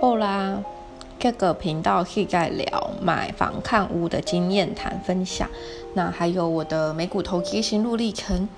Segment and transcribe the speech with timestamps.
[0.00, 0.62] 后啦，
[1.18, 5.50] 这个频道是在聊买房看屋的经验谈分享，
[5.94, 8.48] 那还有我的美股投资心路历程，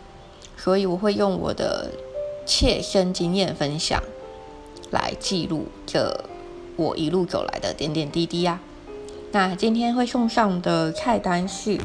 [0.58, 1.92] 所以我会用我的
[2.44, 4.02] 切身经验分享
[4.90, 6.24] 来记录这
[6.76, 8.60] 我一路走来的点点滴滴呀。
[9.32, 11.78] 那今天会送上的菜单是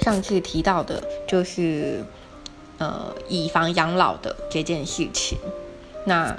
[0.00, 2.04] 上次提到的，就是
[2.76, 5.38] 呃以房养老的这件事情，
[6.04, 6.36] 那。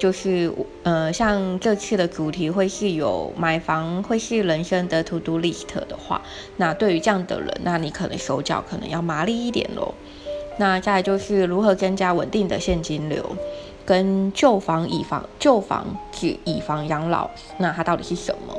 [0.00, 0.50] 就是
[0.82, 6.22] 呃，像这次的主题会是有买房会是人生的 to do list 的话，
[6.56, 9.92] 那对于这样的人，那你可能手脚可能要麻利一点喽。
[10.56, 13.36] 那再就是如何增加稳定的现金流，
[13.84, 18.56] 跟旧房以房旧房子以房养老，那它到底是什么？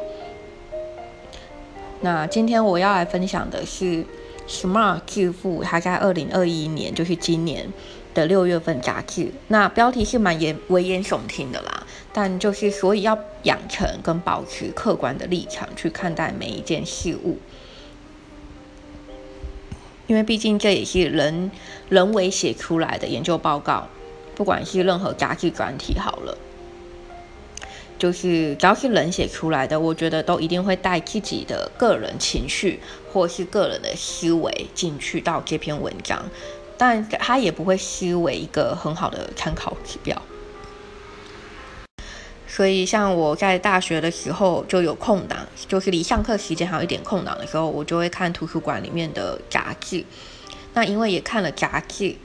[2.01, 4.05] 那今天我要来分享的是
[4.47, 7.67] Smart 致富，它在二零二一年，就是今年。
[8.13, 17.37] 的六月份杂志，那标题是蛮严危言耸听的啦，但就是所以要养成跟保持客观的立场去看待每一件事物，
[20.07, 21.51] 因为毕竟这也是人
[21.89, 23.87] 人为写出来的研究报告，
[24.35, 26.37] 不管是任何杂志专题好了，
[27.97, 32.79] 就是只要是人写出来的，我觉得都一定会带自己的个人情绪
[33.11, 36.25] 或是个人的思维进去到这篇文章。
[36.83, 40.19] 但它也不会视为一个很好的参考指标，
[42.47, 50.03] 所以像我在大学的时候就有空档，就是离上课时间还有一点空档的时候，我就会看图书馆里面的杂志。
[50.73, 52.15] 那因为也看了杂志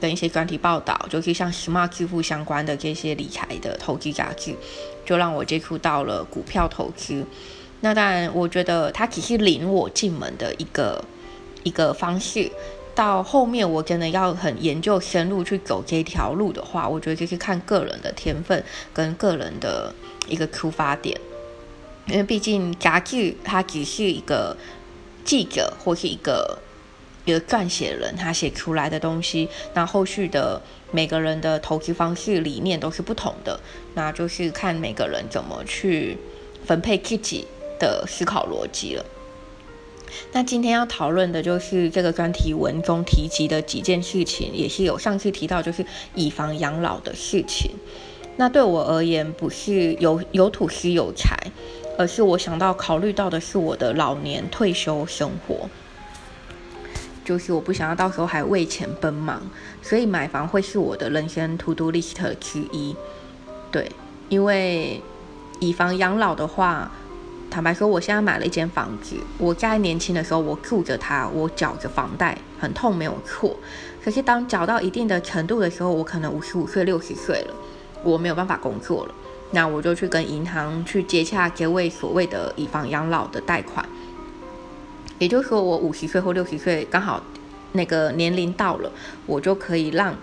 [0.00, 4.56] 跟一些专题报道，就是像 Smart 支付相关的这些理财的投资杂志，
[5.04, 7.22] 就让我接触到了股票投资。
[7.82, 11.04] 那当然，我觉得它只是领我进门的一个
[11.64, 12.50] 一个方式。
[12.96, 19.94] 到后面我真的要很研究深入去走这条路的话，我觉得就是看个人的天分跟个人的
[20.26, 21.20] 一个出发点，
[22.06, 24.56] 因为毕竟杂志它只是一个
[25.24, 26.58] 记者或是一个
[27.26, 33.60] 一个撰写人他写出来的东西，那后续的每个人的投资方式理念都是不同的，
[33.94, 36.16] 那就是看每个人怎么去
[36.64, 37.46] 分配自己
[37.78, 39.04] 的思考逻辑了。
[40.32, 45.84] 那今天要讨论的就是这个专题文中提及的几件事情，也是有上次提到，就是
[46.14, 47.70] 以房养老的事情。
[48.36, 51.34] 那对我而言，不是有有土司有财，
[51.98, 55.68] 而是我想到考虑到的是我的老年退休生活，
[57.24, 59.42] 就是我不想要到时候还为钱奔忙，
[59.80, 62.94] 所以买房会是我的人生 to do list 之一。
[63.70, 63.90] 对，
[64.28, 65.00] 因为
[65.60, 66.90] 以房养老的话。
[67.56, 69.16] 坦白说，我现在买了一间房子。
[69.38, 73.56] 我在年轻的时候，我住着它，我缴着房贷，很痛，没有错。
[74.04, 77.54] 可是当缴到一定的程度的时候，我可能五十五岁、六十岁了，
[78.04, 79.14] 我没有办法工作了，
[79.52, 83.82] 那我就去跟银行去接洽这位所谓的以房养老的贷款。
[85.18, 87.22] 也就是说，我五十岁或六十岁刚好
[87.72, 88.92] 那个年龄到了，
[89.24, 90.14] 我就可以让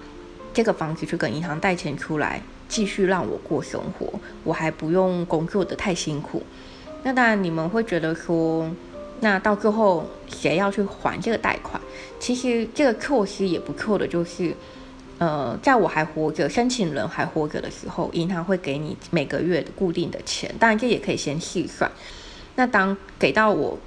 [0.54, 6.44] 这个房子去跟银行贷钱出来，继续让我过生活，我还不用工作的太辛苦。
[7.06, 8.66] 那当然，你们会觉得说，
[9.20, 11.80] 那到最后谁要去还这个贷款？
[12.18, 14.56] 其实这个措施也不错的，就是，
[15.18, 20.50] 呃，在我还活着、申请人还活着的时候，银行会给你每个月固定的钱。
[20.58, 21.92] 当然，这也可以先细算。
[22.56, 23.78] 那当给到我，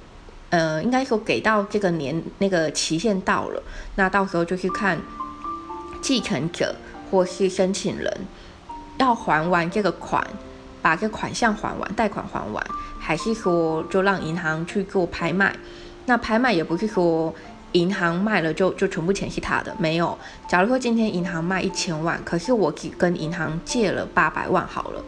[0.51, 3.63] 呃，应该说给到这个年那个期限到了，
[3.95, 5.01] 那到时候就是看
[6.03, 6.75] 继承者
[7.09, 8.15] 或是申请人
[8.99, 10.23] 要还完这个款。
[10.79, 12.65] 把这款项还完，贷款还完，
[13.07, 15.55] 还是说就让银行去做拍卖？
[16.07, 17.33] 那拍卖也不是说
[17.71, 20.17] 银行卖了就就全部钱是他的，没有。
[20.45, 25.01] 假如说今天银行卖一千万，可是我只跟银行借了八百万好了，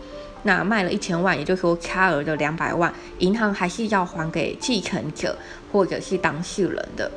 [0.43, 5.37] 那卖了一千万，也就是说差额的两百万，银行还是要还给继承者
[5.69, 7.11] 或者是当事人的。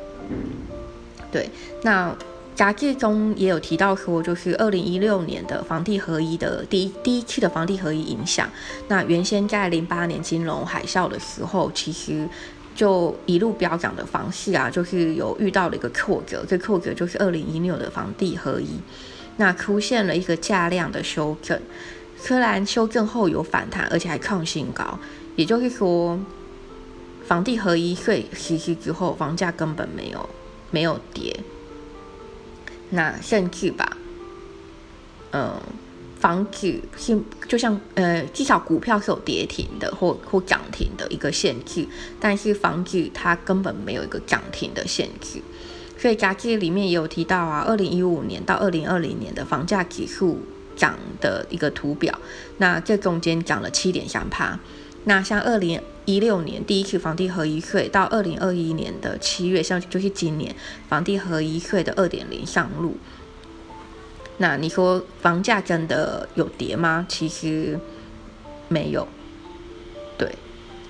[1.30, 1.48] 对，
[1.84, 2.12] 那。
[2.54, 8.48] 杂志中也有提到说，就是二零一六年的房地合一的第一第一期的房地合一影响。
[8.88, 12.28] 那原先在零八年金融海啸的时候，其实
[12.74, 16.44] 就一路飙涨的方式啊，就是有遇到了一个挫折。
[16.46, 18.78] 这挫折就是二零一六的房地合一，
[19.38, 21.58] 那出现了一个价量的修正。
[22.18, 24.98] 虽然修正后有反弹，而且还创新高，
[25.36, 26.20] 也就是说，
[27.24, 30.28] 房地合一税实施之后，房价根本没有
[30.70, 31.34] 没有跌。
[32.94, 33.96] 那甚至吧，
[35.32, 35.58] 嗯，
[36.20, 37.18] 房子是
[37.48, 41.86] 就像呃，至少股票是有跌停的或或涨停的一个限制，
[42.20, 45.40] 但是房子它根本没有一个涨停的限制。
[45.98, 50.40] 所以杂志里面也有提到啊，二零一五年到二零二零年的房价指数
[50.76, 52.18] 涨的一个图表，
[52.58, 54.58] 那这中间涨了七点三趴。
[55.04, 60.54] 那像二零一六年第一次房地合一税到二零二一年的七月，像就是今年
[60.88, 62.96] 房地合一税的二点零上路。
[64.38, 67.04] 那你说房价真的有跌吗？
[67.08, 67.78] 其实
[68.68, 69.06] 没有。
[70.16, 70.32] 对，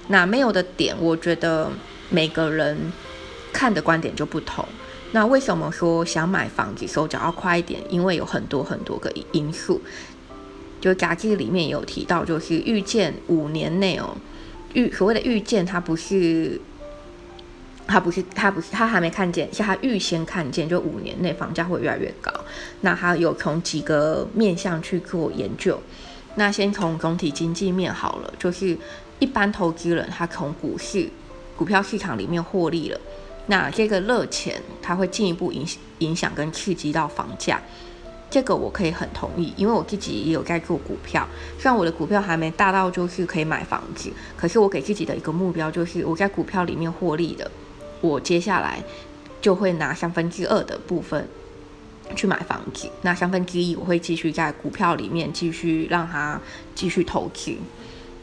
[0.09, 1.71] 那没有的点，我觉得
[2.11, 2.93] 每个人
[3.53, 4.67] 看的观点就不同。
[5.15, 7.83] 那为什么说想买房子手脚要快一点？
[7.91, 9.81] 因为有很多很多个因素。
[10.83, 14.15] 就杂志里面有提到，就是预见五年内哦，
[14.75, 16.61] 预所谓的预见，它不是，
[17.87, 22.33] 它不是，它不是，它还没看见，是它预先看见，就五年内房价会越来越高。
[22.81, 25.81] 那它有从几个面向去做研究。
[26.35, 28.77] 那先从总体经济面好了，就是
[29.21, 31.09] 一般投资人他从股市、
[31.57, 33.01] 股票市场里面获利了。
[33.47, 35.67] 那这个热钱，它会进一步影
[35.99, 37.61] 影响跟刺激到房价，
[38.33, 47.51] 这个我可以很同意，因为我自己也有在做股票，虽然我的股票还没大到就是可以买房子，可是我给自己的一个目标就是我在股票里面获利的，
[48.01, 48.83] 我接下来
[49.43, 51.29] 就会拿三分之二的部分
[52.17, 56.41] 去买房子，那三分之一我会继续在股票里面继续让它
[56.75, 57.55] 继续投资。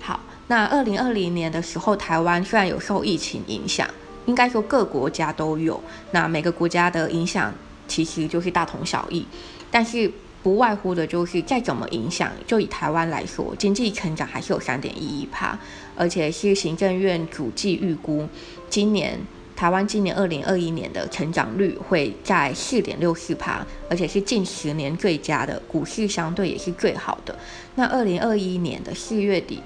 [0.02, 3.88] 好，那二零二零年的时候，台湾虽然有受疫情影响。
[4.26, 7.52] 应该说各国家都有，那每个国家的影响
[7.88, 9.26] 其实就是大同小异，
[9.72, 10.12] 但是
[10.42, 15.58] 不外乎的就是再怎么影响，就以台湾来说，经济成长还是有三点一一帕，
[15.96, 18.28] 而且是行政院主计预估，
[18.70, 19.20] 今年
[19.56, 27.38] 台湾今年二零二一年的成长率会在四点六四帕，而且是近十年最佳的，股市相对也是最好的。
[27.76, 29.62] 那二零二一年的四月底。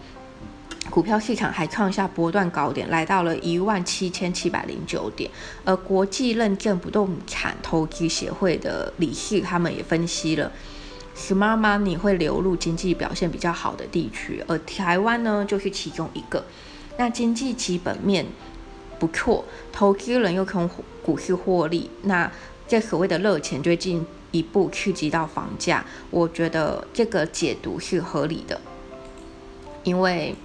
[0.93, 5.27] 股票市场还创下波段高点，来到了一万七千七百零九点。
[5.65, 10.51] 而国际认证不动产投资协会的理事他们也分析了
[11.17, 16.45] ，smart money 会流入经济表现比较好的地区，而台湾呢就是其中一个。
[16.95, 18.23] 那经济基本面
[18.99, 20.69] 不错，投资人又从
[21.01, 22.31] 股市获利，那
[22.67, 25.83] 这所谓的热钱就进一步刺激到房价。
[26.11, 28.61] 我觉得这个解读是合理的，
[29.83, 30.35] 因为。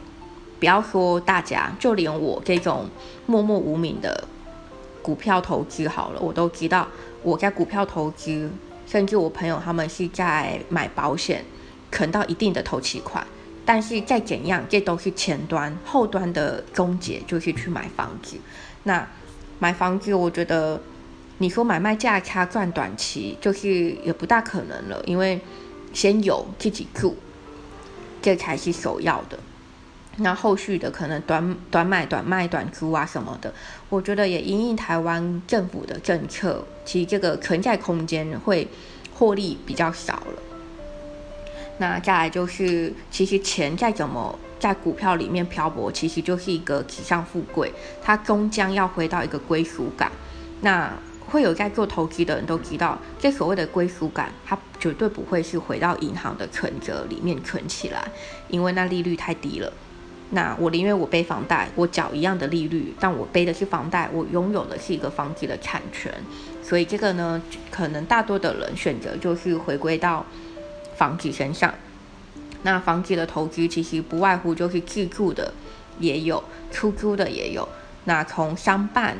[0.59, 2.89] 不要说大家，就连我这种
[3.27, 4.25] 默默无名的
[5.03, 6.87] 股票投资好了，我都知道
[7.23, 8.51] 我在股票投资，
[8.87, 11.45] 甚至我朋友他们是在买保险，
[11.93, 13.27] 存到一定的投期款。
[13.65, 18.39] 但是再怎样，这都是前端，后端的终结就是去买房子。
[18.85, 19.07] 那
[19.59, 20.81] 买房子，我觉得
[21.37, 25.39] 你说买卖价差赚短期，就是也不大可能了，因为
[25.93, 27.15] 先有自己住，
[28.23, 29.39] 这才是首要的。
[30.21, 33.53] 那后续的可能短短买、短卖、短租啊什么的，
[33.89, 38.67] 我觉得也因应台湾政府的政策，其实这个存在空间会
[39.15, 40.43] 获利比较少了。
[41.79, 47.73] 那再来就是，其实钱再怎么在股票里面漂泊，其实就是一个纸上富贵，
[48.03, 50.11] 它终将要回到一个归属感。
[50.63, 50.93] 那
[51.29, 58.11] 会有在做投资的人都知道，这所谓的归属感，它绝对不会是回到银行的存折里面存起来，
[58.49, 59.73] 因为那利率太低了。
[60.31, 66.13] 那我宁愿我背房贷，我缴一样的利率，但我背的是房贷，我拥有的是一个房子的产权，
[66.63, 70.27] 所以这个呢，可能大多的人选择就是回归到
[70.97, 71.73] 房子身上。
[72.63, 75.53] 那房子的投资其实不外乎就是自住的
[75.99, 77.67] 也有，出租的也有。
[78.05, 79.17] 那从商办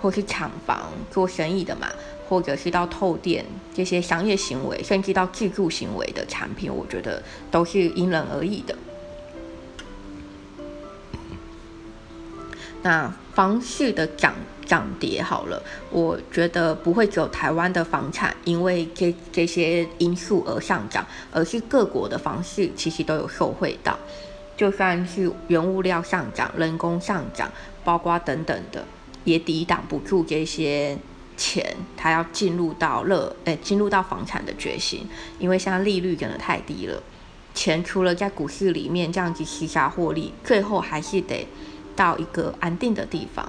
[0.00, 1.88] 或是厂房做生意的嘛，
[2.28, 8.74] 或者是到透店这些商业行为，甚至到自住行为的产品，我觉得都是因人而异的。
[12.86, 14.32] 那房市的涨
[14.64, 23.98] 涨跌好了，我觉得不会只有台湾的房产因为这这些因素而上涨，而是各国的房市其实都有受惠到。
[24.56, 27.50] 就算是原物料上涨、人工上涨，
[27.82, 28.84] 包括等等的，
[29.24, 30.96] 也抵挡不住这些
[31.36, 35.04] 钱它要进入到热诶进入到房产的决心，
[35.40, 37.02] 因为现在利率真的太低了，
[37.52, 41.48] 钱除了在股市里面这样子厮杀获利，最后还是得。
[41.96, 43.48] 到一个安定的地方，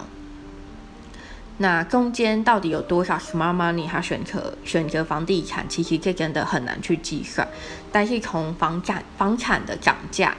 [1.58, 5.68] 那中间到底有多少 smart money 他选择选择房地产？
[5.68, 7.48] 其实这真的很难去计算。
[7.92, 10.36] 但是从房产房产的涨价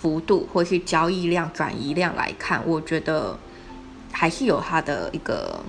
[0.00, 3.38] 幅度或是交易量转移量来看，我觉得
[4.10, 5.60] 还是有它的一个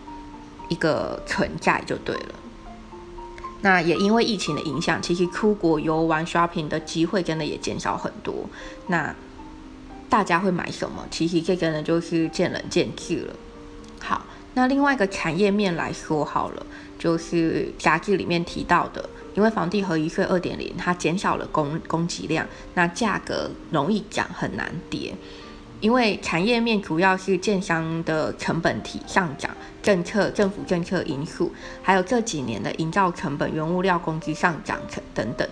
[0.70, 2.36] 一个存在就对了。
[3.62, 8.48] 那也因为疫情的影响，其实出国游玩 shopping 的机会真的也减少很多。
[8.88, 9.16] 那
[10.14, 11.04] 大家会买什么？
[11.10, 13.34] 其实这个呢，就是见仁见智了。
[14.00, 16.64] 好，那另外一个产业面来说好了，
[17.00, 25.16] 就是杂志里面提到的因为房地合一税二点零，它减少了供供给量，那价格容易涨，很难跌。
[25.82, 29.50] 因为产业面主要是建商的成本体上涨，
[29.82, 31.52] 政策、政府政策因素，
[31.82, 34.80] 还有这几年的营造成本、原物料工资上涨
[35.16, 35.50] 等等。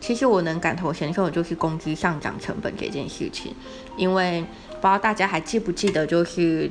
[0.00, 3.54] 其实我能感同身受的就是工资上涨成本这件事情，
[3.96, 6.70] 因为不知道大家还记不记得，就是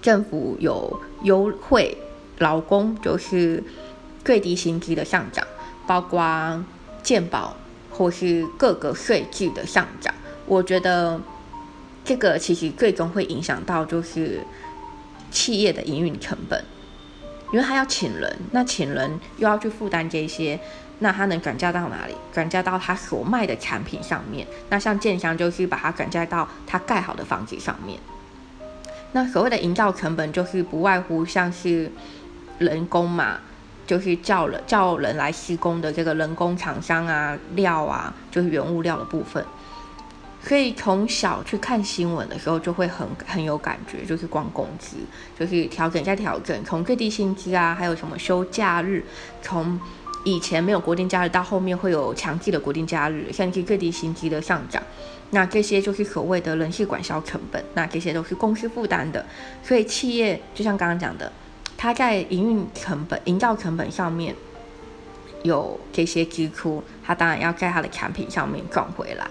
[0.00, 1.96] 政府有优惠
[2.38, 3.62] 劳工，就是
[4.24, 5.46] 最低薪资的上涨，
[5.86, 6.64] 包括
[7.02, 7.56] 健保
[7.90, 10.14] 或是各个税制的上涨，
[10.46, 11.20] 我觉得。
[12.06, 14.42] 这个其实最终会影响到就是
[15.30, 16.62] 企业的营运成本，
[17.50, 20.60] 因为他要请人，那请人又要去负担这些，
[21.00, 22.14] 那他能转嫁到哪里？
[22.32, 24.46] 转嫁到他所卖的产品上面。
[24.70, 27.98] 那像建商就是把它转嫁到他盖好的房子上面。
[29.12, 31.90] 那所谓的营造成本就是不外乎像是
[32.58, 33.38] 人工嘛，
[33.86, 39.44] 就是叫人叫人来施工的这个人工厂商啊、料啊，就是原物料的部分。
[40.42, 44.96] 可以从小去看新闻的时候，就会很很有感觉，就是光工资，
[45.38, 49.02] 就是调整再调整，从最低薪资啊，还有什么休假日，
[49.40, 49.80] 从
[50.24, 54.82] 以前没有国定假日到后面会有强制的国定假日，甚至最低薪资的上涨，
[55.30, 59.24] 那这些就是所谓的人事管销成本，那这些都是公司负担的，
[59.62, 61.30] 所以企业就像刚刚讲的，
[61.76, 64.34] 它在营运成本、营造成本上面
[65.42, 69.26] 有这些支出，它当然要在它的产品上面赚回来。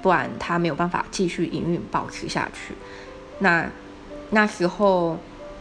[0.00, 2.74] 不然他没有办法继续营运保持下去。
[3.38, 3.70] 那
[4.30, 5.16] 那时候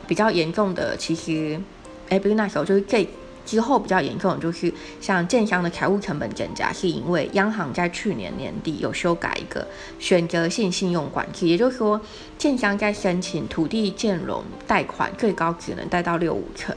[0.08, 1.62] 比较严重的，其实
[2.10, 3.08] 哎，不是那时候，就是这
[3.51, 9.67] 之后比较严重，就是像建商的财务成本增加，是因为央行在去年年底有修改一个
[10.00, 12.00] 选择性信用管制，也就是说，
[12.38, 16.74] 建商在申请土地建融贷款，最高只能贷到六五成，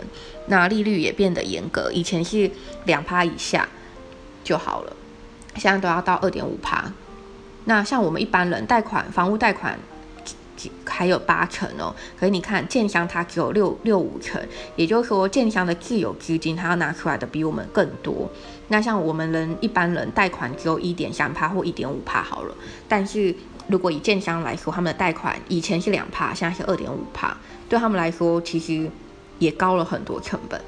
[0.48, 2.50] 那利率也变得严格，以前是
[2.86, 3.68] 两趴以下
[4.42, 4.96] 就好了，
[5.54, 6.92] 现在都要到二点五趴。
[7.66, 9.78] 那像我们一般人贷款，房屋贷款
[10.84, 14.40] 还有八成哦，可是你看建商它只有六六五成，
[14.76, 18.30] 也就是说建商的自有资金它要拿出来的比我们更多。
[18.68, 22.54] 那像我们人一般人贷款只有一点三趴或一点五趴好了，
[22.88, 23.34] 但是
[23.66, 27.36] 如果以建商来说，他们的贷款以前是两趴，现在是二点五趴，
[27.68, 28.90] 对他们来说其实
[29.38, 30.60] 也高了很多成本。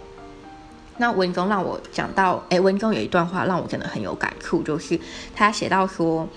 [0.98, 4.98] 那文中让我讲到，哎，文中有一段话让我真的很有感触，就是
[5.34, 6.28] 他写到说。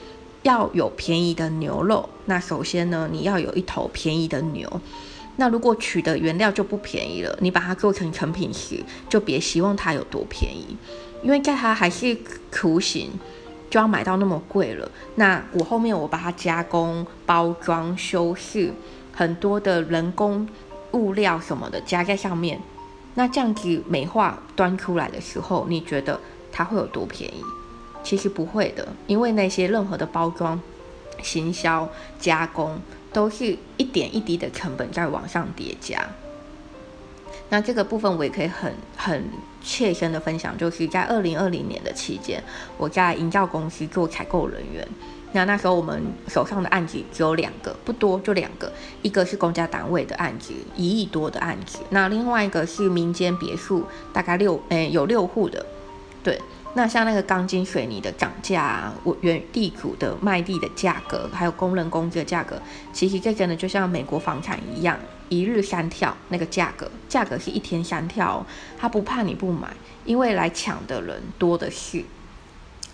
[0.43, 4.81] 要有便宜的牛肉，那首先呢，你要有一头便宜的牛。
[5.35, 10.75] 那如果取的原料就不便宜了，你把它做成成品时，就别希望它有多便宜，
[11.23, 12.17] 因为在它还是
[12.51, 13.11] 雏形，
[13.69, 14.91] 就要买到那么贵了。
[15.15, 18.73] 那我后面我把它加工、包装、修饰，
[19.13, 20.47] 很多的人工
[20.91, 22.61] 物料什么的加在上面，
[23.15, 26.19] 那这样子美化端出来的时候，你觉得
[26.51, 27.41] 它会有多便宜？
[28.09, 30.59] 其实不会的，因为那些任何的包装、
[31.21, 31.87] 行销、
[32.19, 32.81] 加工，
[33.13, 36.09] 都是一点一滴的成本在往上叠加。
[37.49, 39.23] 那这个部分我也可以很很
[39.63, 42.43] 切身的分享，就是在二零二零年的期间，
[42.79, 44.87] 我在营造公司做采购人员。
[45.33, 48.73] 那那时候我们手上的案子只有两个，不多，就两个，
[49.03, 55.63] 一个是公家单位的案子，一亿多的案子，那另外一个是民间别墅，大概六诶有六户的，
[56.23, 56.41] 对。
[56.75, 62.61] 那像那个钢筋水泥的涨价，我原地主的卖地的价格，还有工人工资的价格，
[62.93, 64.97] 其实这真的就像美国房产一样，
[65.29, 68.45] 一日三跳，那个价格，价格是一天三跳，
[68.77, 69.67] 他不怕你不买，
[70.05, 72.05] 因为来抢的人多的是。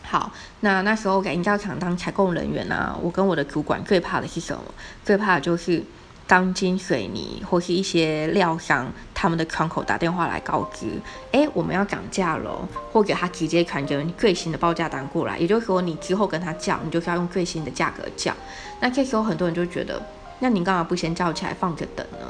[0.03, 4.63] 好，那那时候给营造厂当采购人员啊，我跟我的主管最怕的是什么？
[5.03, 5.83] 最怕的就是。
[6.27, 10.87] 钢筋水泥或是一些料商，他们的窗口打电话来告知，
[11.31, 18.33] 哎，我们要涨价了，或者他直接传着最新的报价单过来，也就是说，你之后跟他叫，你就是要用最新的价格叫。
[18.79, 20.01] 那这时候很多人就觉得，
[20.39, 22.27] 那你干嘛不先叫起来放着等呢？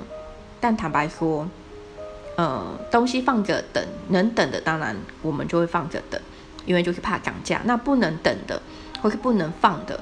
[0.59, 1.47] 但坦白说，
[2.35, 6.19] 呃，东西放着等，能等的当然我们就会放着等，
[6.65, 7.61] 因为就是怕涨价。
[7.63, 8.61] 那不能等的
[9.01, 9.97] 或是不能放的，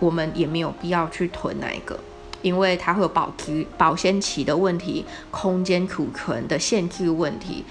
[0.00, 1.96] 我们也没有必要去囤哪一个。
[2.42, 7.64] 因为它会有保值、保鲜期的问题，空间储存的限制问题，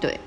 [0.00, 0.18] 对。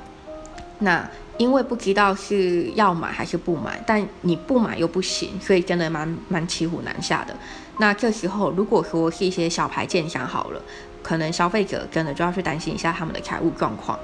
[0.79, 7.35] 那因为不知道是要买还是不买，但你不买又不行，所以真的蛮蛮骑虎难下的。
[7.77, 10.61] 那这时候如果说是一些小牌建商好了，
[11.01, 13.97] 可能消费者真的就要去担心一下他们的财务状况。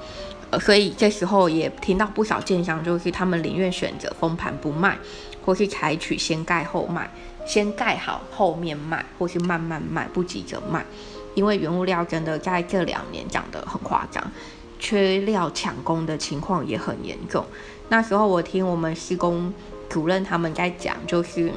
[0.50, 4.98] 呃，所以这时候也听到不少建商就是他们宁愿选择封盘不卖，
[5.44, 7.08] 或是采取先盖后卖。
[7.46, 10.84] 先盖好，后面卖，或是慢慢卖，不急着卖，
[11.34, 14.22] 因为原物料真的在这两年涨得很夸张。
[14.78, 17.44] 缺料抢工的情况也很严重。
[17.90, 19.52] 那时候我听我们施工
[19.88, 21.52] 主任他们在讲，就是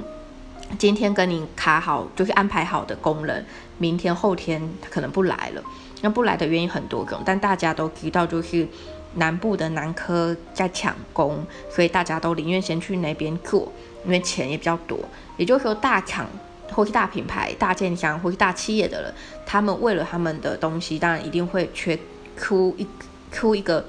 [0.77, 3.45] 今天跟你卡好，就是安排好的工人，
[3.77, 5.63] 明天后天他可能不来了。
[6.03, 8.67] 那不来的原因很多种，但大家都知道，就是
[9.15, 11.41] 南部的南科在抢工，
[11.71, 13.71] 所以大家都宁愿先去那边做，
[14.03, 14.99] 因为钱也比较多。
[15.37, 16.27] 也就是说，大厂
[16.73, 19.13] 或是大品牌、大建商或是大企业的人，
[19.45, 21.97] 他们为了他们的东西，当然一定会缺
[22.35, 22.85] 出一
[23.31, 23.85] 出一个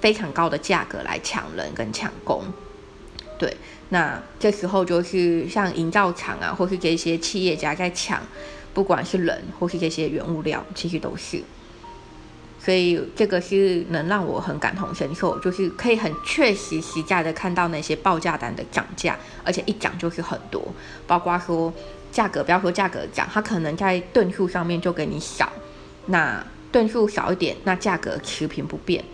[0.00, 2.42] 非常高的价格来抢人跟抢工。
[3.38, 3.54] 对，
[3.90, 8.22] 那这时候就是像营造厂啊，或是这些企业家在抢，
[8.72, 11.42] 不管是人或是这些原物料，其实都是。
[12.60, 20.62] 所以这个是能让我很感同身受，就是可以很确实实在的看到那些报价单的涨价，而且一涨就是很多，
[21.06, 21.72] 包括说
[22.10, 25.50] 价格，不要说价格涨，它可能在吨数上面就给你少，
[26.06, 29.04] 那吨数少一点，那价格持平不变，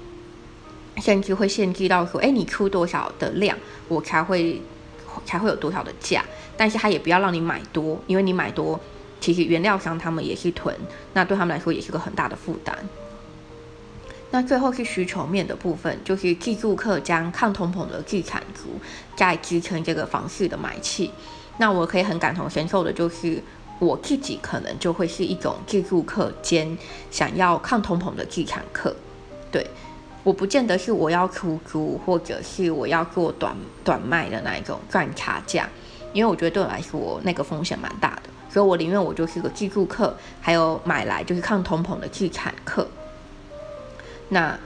[1.03, 3.57] 甚至会限制到说，哎，你出多少的量，
[3.89, 4.61] 我才会
[5.27, 6.25] 才会有多少的价，
[6.57, 8.81] 但是它也不要让你买多，因为你买多，
[9.21, 10.75] 其实原料商他们也是囤，
[11.13, 12.77] 那对他们来说也是个很大的负担。
[14.35, 18.63] 那最后是需求面的部分，就是自住客将抗通膨的自产足
[19.15, 21.09] 在支撑这个房市的买气。
[21.59, 23.41] 那我可以很感同身受的，就是
[23.79, 26.77] 我自己可能就会是一种自住客兼
[27.13, 28.93] 想要抗通膨的自产客。
[29.53, 29.65] 对，
[30.25, 35.69] 我不见得是我要出租，或者是我要做短短卖的那一种赚差价，
[36.13, 42.85] 因为我觉得对我来说那个风险蛮大的，所以我宁愿我就是个自住客，还有买来就是抗通膨的自产客。
[44.31, 44.59] 那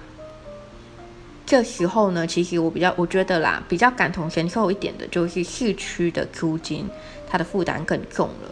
[1.44, 6.86] 这时候呢，其实我比较，我觉得啦，比较感同身受一点的，就是市区的租金，
[7.26, 8.50] 它的负担更重了。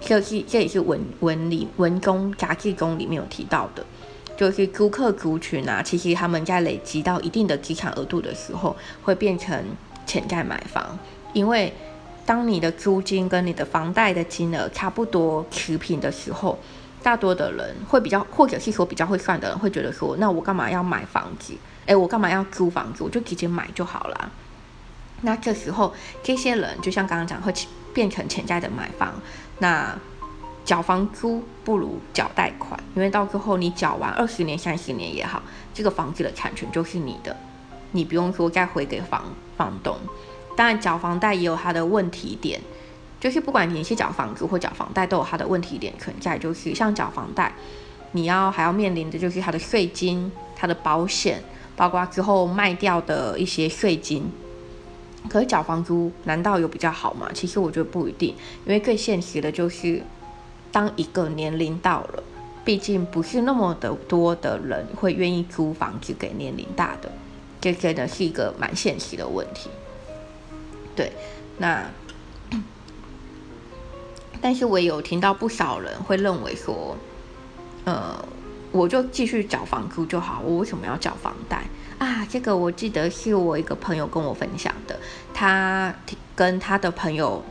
[0.00, 3.84] 这是这也是文文里文工杂志中里面有提到的，
[4.36, 9.60] 就是租客族群啊，其实他们在累积到一定的资产额度的时候，会变成
[10.06, 10.98] 潜在买房，
[11.32, 11.72] 因为
[12.24, 16.58] 当你的租金跟你的房贷的金额差不多持平的时候。
[17.06, 21.54] 大多的人会比较，或者是说比较会算的人会觉得说，那我干嘛要买房子？
[21.86, 23.04] 哎，我干嘛要租房子？
[23.04, 24.32] 我就直接买就好了。
[25.20, 27.54] 那这时候，这些人就像刚刚讲，会
[27.94, 29.14] 变成潜在的买房。
[29.60, 29.96] 那
[30.64, 35.40] 缴房租不如缴贷款，因为到最后你缴完二十年、三十年也好，
[35.72, 37.36] 这个房子的产权就是你的，
[37.92, 39.22] 你不用说再回给房
[39.56, 39.96] 房东。
[40.56, 42.60] 当然，缴房贷也有它的问题点。
[43.18, 46.38] 就是不管你是缴房租或缴房贷，都有它的问题点存在。
[46.38, 47.50] 就是像缴房贷，
[48.12, 51.42] 你要还要面临的就是它的税金、它的保险，
[51.74, 54.30] 包括之后卖掉的一些税金。
[55.30, 57.28] 可是缴房租难道有比较好吗？
[57.32, 58.34] 其实我觉得不一定，
[58.66, 60.02] 因为最现实的就是，
[60.70, 62.22] 当一个年龄到了，
[62.64, 67.10] 毕竟不是那么的多的人会愿意租房子给年龄大的，
[67.60, 69.70] 这真的是一个蛮现实的问题。
[70.94, 71.10] 对，
[71.56, 71.82] 那。
[74.40, 76.96] 但是我有听到不少人会认为说，
[77.84, 78.24] 呃，
[78.72, 81.64] 我就继续缴房租就好，我为什么要缴房贷
[81.98, 82.26] 啊？
[82.28, 84.98] 这个我记得是我一个朋友跟我分享的，
[85.32, 85.94] 他
[86.34, 87.42] 跟他的朋友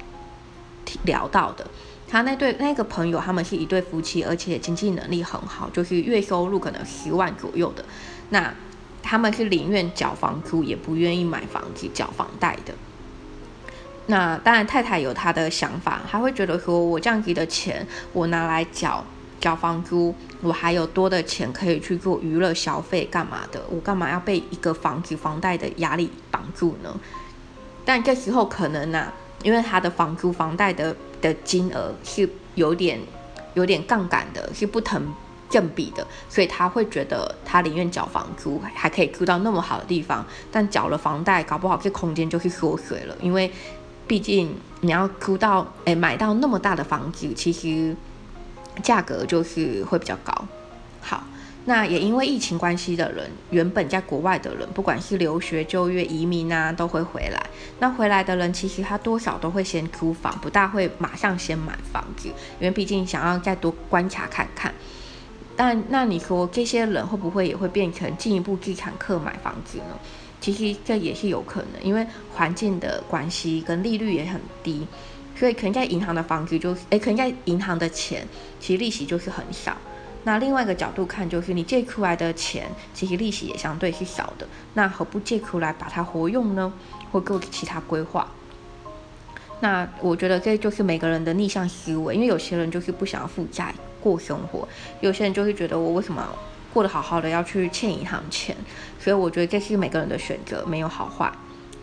[1.03, 1.65] 聊到的，
[2.07, 7.83] 他那对那个朋友他们是一对夫妻，而且经济能力很好，就是月收入可能十万左右的，
[8.29, 8.53] 那
[9.01, 12.73] 他们是宁愿缴房租，也不愿意买房子缴房贷的。
[14.07, 19.03] 那当然，太太有她的想法，她会觉得说，我这样子的钱，我拿来缴
[19.39, 23.59] 缴房租，我还有多的钱可以去做娱乐消费，干嘛的？
[23.67, 26.99] 我干嘛要被一个房子房贷的压力绑住呢？
[27.83, 32.99] 但这时候可能呢，因为他的房租房贷的的金额是有点
[33.55, 35.11] 有点杠杆的，是不成
[35.49, 43.51] 正比的，所以他会觉得他宁愿缴房租，还可以住到那么好的地方，但缴了房贷，搞不好这空间就是缩水了，因为。
[44.07, 47.95] 毕竟你要租到诶买到那么大的房子，其实
[48.83, 50.33] 价格就是会比较高。
[51.01, 51.23] 好，
[51.65, 57.49] 那也因为疫情关系的人，原本在国外的人，不管是留学、就业、移民啊，都会回来。
[57.79, 62.27] 那回来的人，其实他多少都会先租房，不大会马上先买房子，
[62.59, 64.73] 因为毕竟想要再多观察看看。
[65.57, 69.97] 但那你说这些人会不会也会变成进一步资产客买房子呢？
[70.45, 74.87] 其实这也是有可能，因为环境的关系跟利率也很低，
[75.35, 78.27] 所以可能在银行的房子就，诶，可能在银行的钱，
[78.59, 79.75] 其实利息就是很少。
[80.23, 84.47] 那另外一个角度看，就是你借出来的钱，其实利息也相对是少的。
[84.75, 86.71] 那何不借出来把它活用呢？
[87.11, 88.31] 或做其他规划？
[89.61, 94.67] 那我觉得这就是每个人的逆向思维，因为有些人就是不想要负债过生活，
[95.01, 96.23] 有些人就是觉得我为什么
[96.75, 98.53] 过得好好的要去欠银行钱，
[98.99, 101.31] 所以我觉得这是每个人的选择，没有好坏。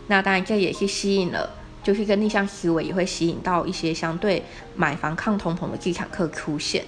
[0.05, 1.49] 那当然这也是吸引了，
[1.81, 4.43] 就是跟逆向思维也会吸引到一些相对
[4.75, 6.85] 买房抗通膨的地产客出现。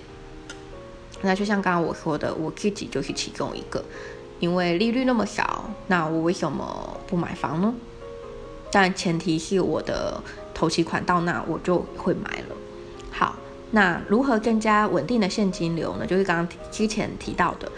[1.23, 3.83] 那就像刚刚我说的，我自己就是其中一个，
[4.39, 7.73] 因为利率那么少，那我为什么不买房呢？
[8.71, 10.21] 但前提是我的
[10.53, 12.55] 投期款到那我就会买了。
[13.09, 13.35] 好。
[13.75, 16.07] 那如何更加稳定的现金流呢？
[16.07, 17.69] 就是刚刚之前提到的，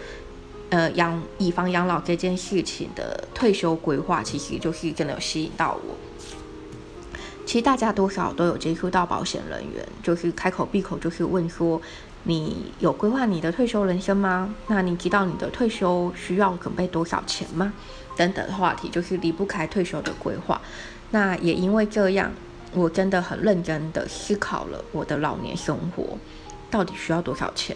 [0.70, 5.96] 呃，养以房养老这件事情的退休规划，其实就是真的有吸引到我。
[7.44, 11.82] 其实大家多少都有接触到保险人员，就是开口闭口就是问说，
[12.22, 14.54] 你有规划你的退休人生吗？
[14.68, 17.72] 那你知道你的退休需要准备多少钱吗？
[18.16, 20.60] 等等话题，就是离不开退休的规划。
[21.10, 22.30] 那也因为这样。
[22.74, 26.18] 我真的很认真的思考了我的老年生活
[26.70, 27.74] 到底需要多少钱，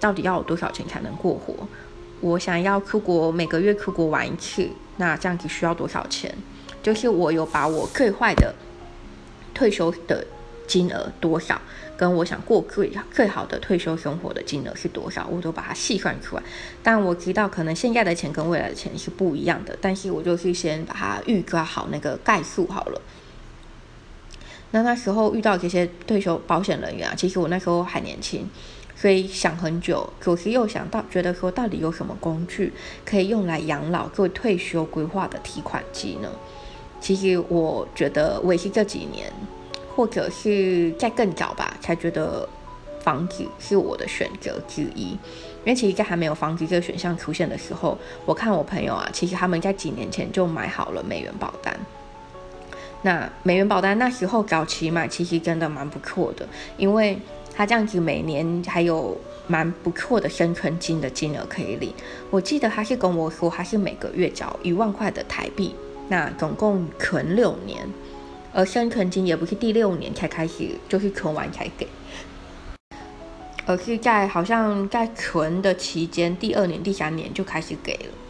[0.00, 1.54] 到底要有多少钱才能过活？
[2.20, 6.34] 我想要出国，每个月出国玩一次，那这样子需要多少钱？
[6.82, 8.54] 就是我有把我最坏的
[9.52, 10.26] 退休的
[10.66, 11.60] 金额多少，
[11.96, 16.42] 跟我想过最最好的退休生活的金额是多少，我都把它细算出来。
[16.82, 23.00] 但我知道可能现在的钱跟未来的钱是不一样的，但是我就是先把它预抓好那个概数好了。
[24.72, 28.44] 那那时候遇到这些退休保险人员啊，其实我那时候还年轻，
[28.96, 32.72] 所以想很久，可是又想到，觉得说到底有什么工具
[33.04, 36.28] 可以用来养老做退休规划的提款机呢？
[37.00, 39.30] 其实我觉得我也是这几年，
[39.94, 42.48] 或者是在更早吧，才觉得
[43.00, 45.10] 房子是我的选择之一。
[45.64, 51.78] 因为其实，在还没有房子这个选项出现的时候，我看我朋友啊，其实他们在几年前就买好了美元保单。
[53.02, 57.18] 那美元保单那时候早期买，其实真的蛮不错的，因为
[57.54, 61.92] 它这样子每年还有蛮不错的生存金的金额可以领。
[62.30, 65.74] 我记得他是跟我说，他是每个月缴一万块的台币，
[66.08, 67.86] 那总共存六年，
[68.52, 71.88] 而生存金也不是第六年才开始，就是存完才给，
[73.66, 78.21] 而是在好像在存的期间，第二年、第三年就开始给了。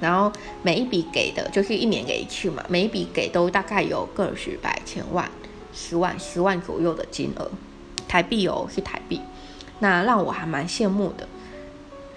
[0.00, 0.32] 然后
[0.62, 5.28] 每一笔给的就是一年给一次嘛，每一笔给都大概有个十百千万、
[5.72, 7.50] 十万、十万左右的金额，
[8.06, 9.20] 台币哦是台币，
[9.80, 11.26] 那让我还蛮羡慕的。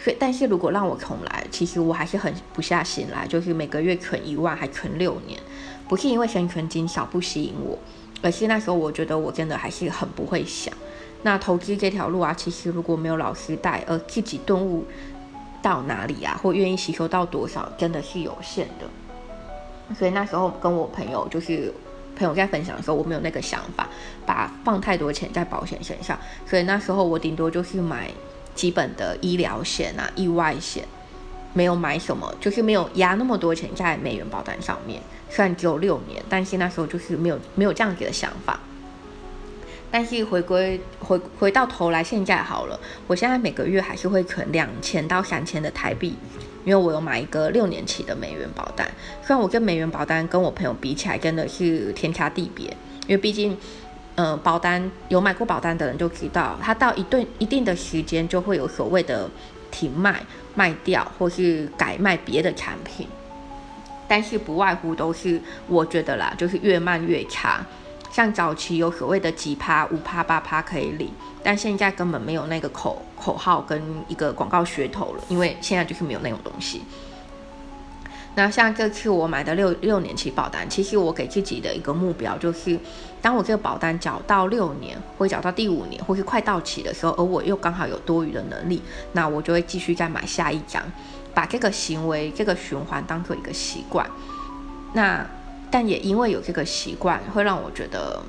[0.04, 5.40] 所以，但是如果让我重来，其实我还是很不下心来，就是每个月存一万，还存六年，
[5.88, 7.78] 不是因为生存金少不吸引我，
[8.22, 10.74] 而是那时候我觉得我真的还是很不会想。
[11.24, 14.86] 那投资这条路啊，其实如果没有老师带，而自己顿悟。
[15.62, 16.40] 到哪里啊？
[16.42, 19.96] 或愿意吸收到多少，真的是有限的。
[19.96, 21.74] 所以那时候跟我朋友，就是
[22.16, 23.88] 朋友在分享的时候，我没有那个想法，
[24.26, 26.18] 把放太多钱在保险身上。
[26.46, 28.10] 所以那时候我顶多就是买
[28.56, 30.86] 基本的医疗险啊、意外险，
[31.54, 35.02] 没有买什么，就是没有压那么多钱在美元保单上面。
[35.30, 38.60] 虽然只有六年，但是那时候就是没有没有这样子的想法。
[39.92, 46.16] 但是回归回回到头来，现在好了，我现在每个月还是会存两千到三千的台币，
[46.64, 48.90] 因为我有买一个六年期的美元保单。
[49.22, 52.68] 虽然我跟美元保单跟我朋友比起来真的是天差地别，
[53.02, 53.58] 因为毕竟，
[54.16, 59.30] 呃，保单有买过保单的人就知道，它到一段一定的时间就会有所谓的
[59.70, 60.24] 停卖、
[60.56, 63.06] 卖掉或是改卖别的产品，
[64.08, 67.66] 但是不外乎都是我觉得啦，就是越慢越差。
[68.12, 71.10] 像早期有所谓的几趴、五趴、八趴可以领，
[71.42, 76.82] 但现在根本没有那个口口号跟一个广告噱头了，因为现在就是没有那种东西。
[78.36, 82.78] 那像这次我买的六六年期保单，其实我给自己的一个目标就是，
[83.22, 88.82] 当我这个保单缴到六年，或缴到第五年，或是快到期的时候，而我又刚好有多余的能力，
[89.14, 90.84] 那我就会继续再买下一张，
[91.34, 94.06] 把这个行为、这个循环当做一个习惯。
[94.92, 95.26] 那。
[95.72, 98.22] 但也因为有这个习惯，会让我觉得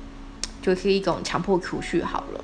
[0.61, 2.43] 就是一种强迫储蓄好了。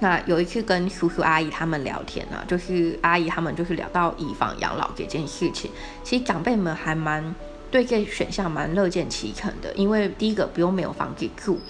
[0.00, 5.70] 那有一次跟叔叔阿姨他们聊天呢，就是阿姨他们就是聊到以房养老这件事情，
[6.02, 7.34] 其实长辈们还蛮
[7.70, 11.60] 对这选项蛮乐见其成的，因为第一个不用没有房子住。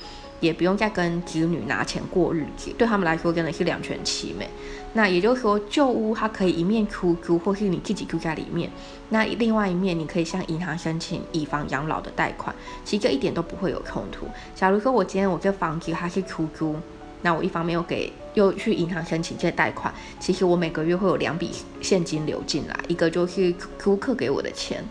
[0.43, 4.47] 也不用再跟子女拿钱过日子，对他们来说真的是两全其美。
[4.95, 8.69] 那也就是说，旧屋它可以一面出租，或是你自己住在里面；
[9.09, 14.27] 那另外一面，你可以向银行申请以房养老的贷款，其实这一点都不会有冲突。
[14.55, 16.77] 假如说我今天我这房子它是出租，
[17.23, 24.85] 那我一方面又给又去银行申请这贷款，其实我每个月会有两笔现金流进来，一个就是租客给我的钱，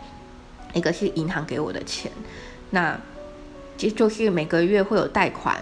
[0.74, 2.12] 一个是银行给我的钱。
[2.72, 3.00] 那
[3.82, 5.58] 其实就是每个月会有贷款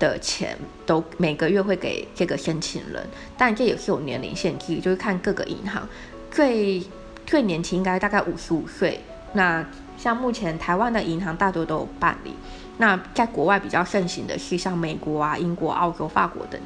[0.00, 3.06] 的钱都每个月会给这个申请人，
[3.38, 5.88] 但这也是有年龄限制，就是看各个银行，
[6.32, 6.82] 最
[7.24, 8.98] 最年轻应该大概五十五岁。
[9.34, 9.64] 那
[9.96, 12.34] 像目前台湾的银行大多都有办理，
[12.78, 16.60] 那在国外比较盛行的是像美国啊、英国、澳洲、法国等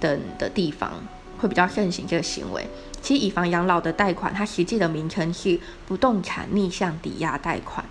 [0.00, 0.90] 等的地方
[1.36, 2.66] 会比较盛行这个行为。
[3.02, 7.84] 其实以房养老的贷款，它实际的名称是不动产逆向抵押贷款。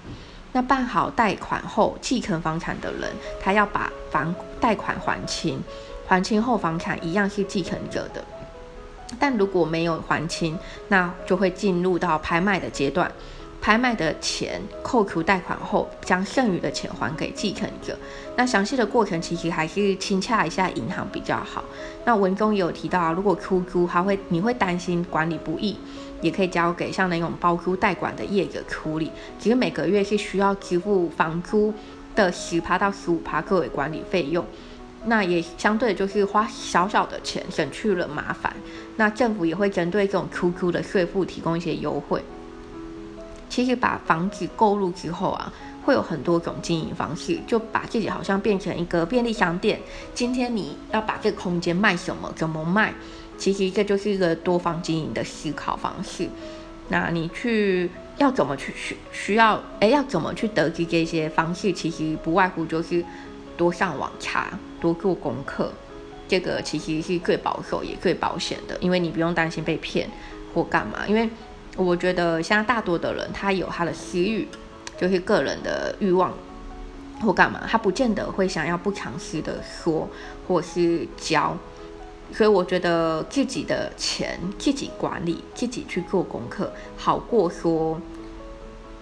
[0.51, 5.61] 那办好贷款后，继承房产的人，他要把房贷款还清，
[6.07, 8.23] 还清后房产一样是继承者的。
[9.19, 10.57] 但如果没有还清，
[10.87, 13.11] 那就会进入到拍卖的阶段。
[13.61, 17.97] 拍卖的钱扣除贷款后，将剩余的钱还给继承者。
[18.35, 21.63] 那详细的过程其实还是亲洽一下银行比较好。
[22.05, 25.77] 那文中也有提到啊，如果出租，他会你会担心管理不易，
[26.21, 29.11] 也可以交给像那种包租代管的业者处理。
[29.37, 31.73] 其实每个月是需要支付房租
[32.15, 34.45] 的十趴到十五趴作为管理费用。
[35.05, 38.53] 那也相对就是花小小的钱，省去了麻烦。
[38.95, 42.21] 那政府也会针对这种出租的税负提供一些优惠。
[43.49, 45.51] 其实把房子购入之后啊，
[45.83, 49.81] 会有很多种经营方式，就把自己好像变成一个便利商店。
[50.13, 52.93] 今天你要把这个空间卖什么，怎么卖？
[53.37, 56.29] 其实这就是一个多方经营的思考方式。
[56.89, 59.61] 那你去要怎么去需需要？
[59.79, 61.73] 哎，要怎么去得知这些方式？
[61.73, 63.03] 其实不外乎就是
[63.57, 65.71] 多上网查，多做功课。
[66.27, 70.07] 这个其实是最保守也最保险的，因为你不用担心被骗
[70.53, 71.27] 或干嘛，因为。
[71.83, 74.47] 我觉得现在大多的人，他有他的私欲，
[74.97, 76.33] 就是个人的欲望
[77.21, 80.07] 或干嘛，他不见得会想要不强势的说
[80.47, 81.55] 或是教。
[82.31, 87.99] 所以我觉得自己的钱自己管理，自己去做功课，好过说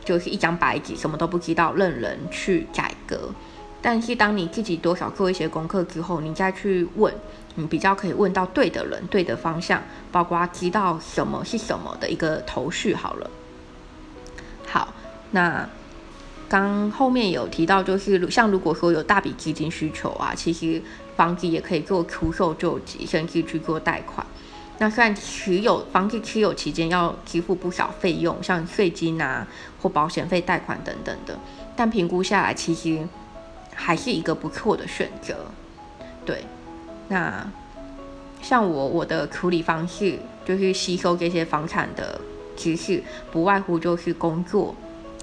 [0.05, 3.29] 就是一张白纸，什么都不知道，任人去改革。
[3.87, 7.13] 但是当你自己多少做一些功课之后，你再去问。
[7.55, 12.93] 你比较可以问到对的人、对的方向，包括知道什么是什么的一个头绪。
[12.93, 13.29] 好了，
[14.67, 14.93] 好，
[15.31, 15.67] 那
[16.49, 20.81] 刚后面有提到，就是像如果说有大笔资金需求啊，其实
[21.15, 24.27] 房子也可以做出售救急，甚至去做贷款。
[24.79, 29.47] 那虽然持有房子持有期间要支付不少费用，像税金啊
[29.81, 31.39] 或保险费、贷款等等的，
[31.77, 33.07] 但评估下来，其实
[33.77, 35.45] 还是一个不错的选择。
[36.25, 36.43] 对。
[37.07, 37.49] 那
[38.41, 42.19] 像我我的处理方式就是吸收这些房产的
[42.57, 44.75] 知识，不外乎就是工作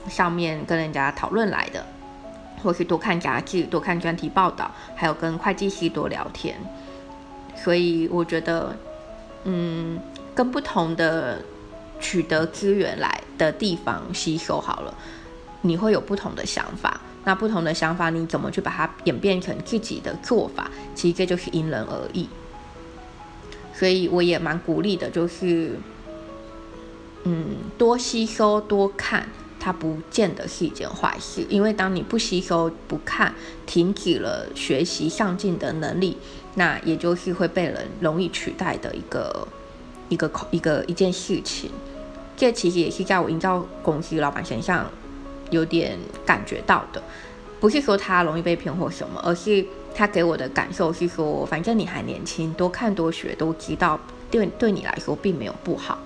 [0.08, 1.84] 上面跟人家讨论来的，
[2.62, 6.56] 或是多看杂志、多看专题报道，还有跟会计师多聊天。
[7.54, 8.74] 所以我觉得，
[9.44, 10.00] 嗯，
[10.34, 11.42] 跟不同的
[12.00, 14.94] 取得资源来的地方吸收好了，
[15.60, 17.00] 你会有不同的想法。
[17.24, 20.70] 那不同的想法，你怎么去把它演变成自己的做法？
[20.94, 22.28] 其实这就是因人而异。
[23.72, 25.78] 所以我也蛮鼓励的，就是
[27.24, 31.44] 嗯，多吸收、多看，它不见得是一件坏事。
[31.48, 33.34] 因为当你不吸收、不看，
[33.66, 36.18] 停止了学习上进的能力，
[36.54, 39.48] 那也就是会被人容易取代的一个
[40.10, 41.70] 一个一个一件事情。
[42.37, 44.90] 这其实也是在我营造公司老板身上。
[45.54, 47.02] 有点感觉到的，
[47.60, 49.64] 不是说他容易被骗或什么，而是
[49.94, 53.98] 他给我的感受是说，反正你还年轻，多看多学都知道，
[54.30, 55.98] 对对你来说并没有不好。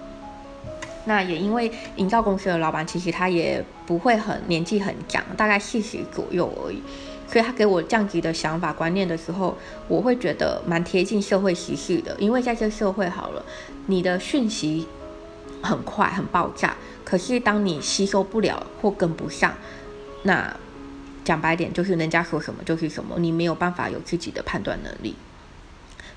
[1.04, 6.82] 那也因为营造公司的老板其实他也不会很年纪很长，大概四十左右而已，
[7.26, 9.56] 所以他给我这样子的想法观念的时候，
[9.88, 13.42] 我会觉得蛮贴近社会时事的，因为在这社会好了，
[13.86, 14.86] 你的讯息
[15.62, 16.76] 很快很爆炸。
[17.04, 19.54] 可是，当你吸收不了或跟不上，
[20.24, 20.54] 那
[21.24, 25.14] 讲白点就是人家说什么就是什么，你没有办法有自己的判断能力。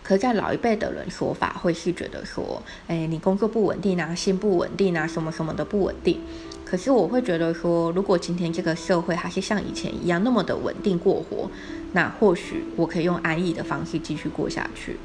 [0.03, 6.19] 可在老一辈的人说法会是觉得说，哎，你工作不稳定啊，心不稳定啊，什么什么的不稳定。
[6.65, 11.49] 可是我会觉得说，如果今天这个社会还是像以前一样那么的稳定过活，
[11.93, 14.97] 那或许我可以用安逸的方式继续过下去。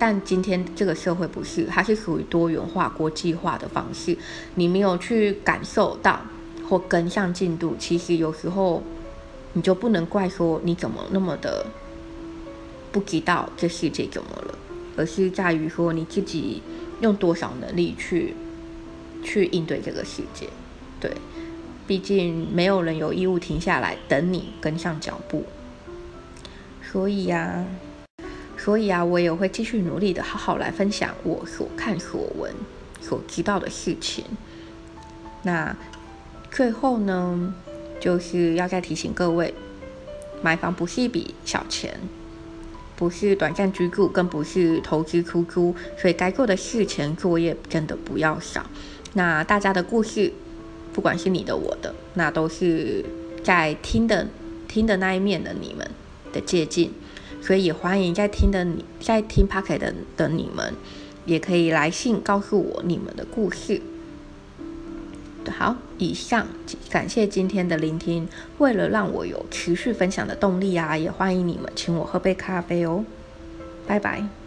[0.00, 4.16] 但今天这个社会不是，它是属于多元化、国际化的方式。
[4.54, 6.18] 你没有去感受到
[6.66, 8.82] 或跟上进度，其实有时候
[9.52, 11.66] 你就不能怪说你怎么那么的
[12.90, 14.58] 不知道这世界怎么了，
[14.96, 16.62] 而是在于说你自己
[17.02, 18.34] 用多少能力去
[19.22, 20.48] 去应对这个世界。
[20.98, 21.12] 对，
[21.86, 25.44] 毕竟没有人有义务停下来等你跟上脚步。
[26.90, 27.66] 所以呀。
[28.62, 32.52] 所以啊，我也会继续努力的，好好来分享我所看所闻、
[33.00, 34.22] 所知道的事情。
[35.44, 35.74] 那
[36.50, 37.54] 最后呢，
[37.98, 39.54] 就是要再提醒各位，
[40.42, 41.98] 买房不是一笔小钱，
[42.96, 48.66] 不是短暂居住，更不是投资出租，所以该做的事前作业真的不要少。
[49.14, 50.30] 那大家的故事，
[50.92, 53.02] 不管是你的我的，那都是
[53.42, 54.26] 在听的
[54.68, 55.90] 听的那一面的你们
[56.30, 56.90] 的借鉴，
[57.42, 60.74] 所以也欢迎在听的你在听 Pocket 的的你们，
[61.26, 63.80] 也可以来信告诉我你们的故事。
[65.50, 66.46] 好，以上
[66.90, 68.28] 感谢今天的聆听。
[68.58, 73.04] 为了让我有持续分享的动力啊，也欢迎你们请我喝杯咖啡哦。
[73.86, 74.39] 拜拜。